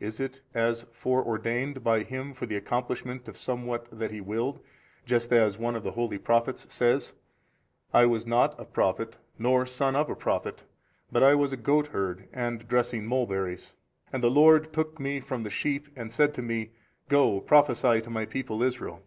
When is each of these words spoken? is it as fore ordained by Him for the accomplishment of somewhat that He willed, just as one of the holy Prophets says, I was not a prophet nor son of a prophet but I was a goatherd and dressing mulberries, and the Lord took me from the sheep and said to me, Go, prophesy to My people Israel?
is 0.00 0.18
it 0.18 0.40
as 0.54 0.82
fore 0.90 1.24
ordained 1.24 1.84
by 1.84 2.02
Him 2.02 2.34
for 2.34 2.46
the 2.46 2.56
accomplishment 2.56 3.28
of 3.28 3.36
somewhat 3.38 3.86
that 3.96 4.10
He 4.10 4.20
willed, 4.20 4.58
just 5.06 5.32
as 5.32 5.56
one 5.56 5.76
of 5.76 5.84
the 5.84 5.92
holy 5.92 6.18
Prophets 6.18 6.66
says, 6.68 7.12
I 7.94 8.04
was 8.04 8.26
not 8.26 8.58
a 8.58 8.64
prophet 8.64 9.18
nor 9.38 9.66
son 9.66 9.94
of 9.94 10.10
a 10.10 10.16
prophet 10.16 10.64
but 11.12 11.22
I 11.22 11.36
was 11.36 11.52
a 11.52 11.56
goatherd 11.56 12.26
and 12.32 12.66
dressing 12.66 13.06
mulberries, 13.06 13.76
and 14.12 14.20
the 14.20 14.32
Lord 14.32 14.72
took 14.72 14.98
me 14.98 15.20
from 15.20 15.44
the 15.44 15.48
sheep 15.48 15.86
and 15.94 16.10
said 16.12 16.34
to 16.34 16.42
me, 16.42 16.72
Go, 17.08 17.40
prophesy 17.40 18.00
to 18.00 18.10
My 18.10 18.26
people 18.26 18.64
Israel? 18.64 19.02